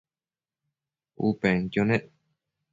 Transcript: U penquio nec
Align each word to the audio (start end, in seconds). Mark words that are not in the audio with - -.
U 1.25 1.31
penquio 1.45 1.87
nec 1.93 2.11